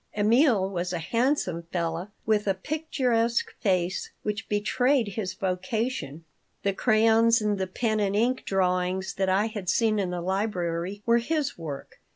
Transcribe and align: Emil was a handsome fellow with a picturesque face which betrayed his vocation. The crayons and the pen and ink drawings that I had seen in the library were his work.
Emil 0.17 0.67
was 0.67 0.91
a 0.93 0.97
handsome 0.97 1.61
fellow 1.71 2.07
with 2.25 2.47
a 2.47 2.55
picturesque 2.55 3.53
face 3.59 4.09
which 4.23 4.49
betrayed 4.49 5.09
his 5.09 5.35
vocation. 5.35 6.25
The 6.63 6.73
crayons 6.73 7.39
and 7.39 7.59
the 7.59 7.67
pen 7.67 7.99
and 7.99 8.15
ink 8.15 8.43
drawings 8.43 9.13
that 9.13 9.29
I 9.29 9.45
had 9.45 9.69
seen 9.69 9.99
in 9.99 10.09
the 10.09 10.19
library 10.21 11.03
were 11.05 11.19
his 11.19 11.55
work. 11.55 11.99